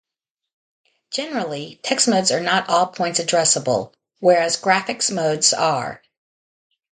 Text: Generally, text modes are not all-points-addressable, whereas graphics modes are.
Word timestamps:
Generally, 1.11 1.79
text 1.83 2.07
modes 2.07 2.31
are 2.31 2.39
not 2.39 2.69
all-points-addressable, 2.69 3.93
whereas 4.19 4.59
graphics 4.59 5.13
modes 5.13 5.53
are. 5.53 6.01